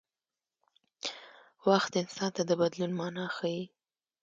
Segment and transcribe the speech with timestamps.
[1.67, 3.63] وخت انسان ته د بدلون مانا ښيي.